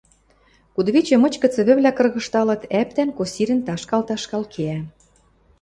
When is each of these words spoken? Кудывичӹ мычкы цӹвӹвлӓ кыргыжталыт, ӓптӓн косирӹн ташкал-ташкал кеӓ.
Кудывичӹ 0.75 1.15
мычкы 1.21 1.47
цӹвӹвлӓ 1.53 1.91
кыргыжталыт, 1.97 2.61
ӓптӓн 2.79 3.09
косирӹн 3.17 3.59
ташкал-ташкал 3.67 4.43
кеӓ. 4.53 4.79